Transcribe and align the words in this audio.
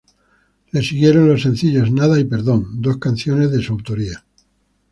Le 0.71 0.81
siguieron 0.81 1.27
los 1.27 1.43
sencillos 1.43 1.91
"Nada" 1.91 2.19
y 2.19 2.23
"Perdón", 2.25 2.81
dos 2.81 2.97
canciones 2.97 3.51
de 3.51 3.61
su 3.61 3.73
autoría. 3.73 4.23